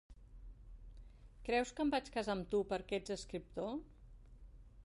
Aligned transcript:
Creus 1.49 1.73
que 1.79 1.85
em 1.87 1.93
vaig 1.97 2.09
casar 2.17 2.37
amb 2.39 2.49
tu 2.55 2.65
perquè 2.73 3.01
ets 3.03 3.15
escriptor? 3.19 3.73